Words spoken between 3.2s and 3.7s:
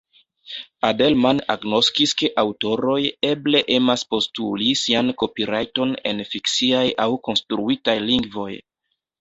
eble